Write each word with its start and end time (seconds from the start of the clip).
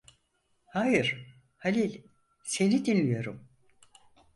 Hayır, 0.65 1.27
Halil, 1.57 2.01
seni 2.43 2.85
dinliyorum… 2.85 3.47